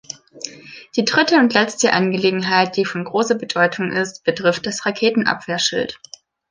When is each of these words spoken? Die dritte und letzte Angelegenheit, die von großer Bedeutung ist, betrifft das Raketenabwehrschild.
Die 0.95 1.05
dritte 1.05 1.35
und 1.35 1.53
letzte 1.53 1.93
Angelegenheit, 1.93 2.75
die 2.75 2.85
von 2.85 3.03
großer 3.03 3.35
Bedeutung 3.35 3.91
ist, 3.91 4.23
betrifft 4.23 4.65
das 4.65 4.87
Raketenabwehrschild. 4.87 5.99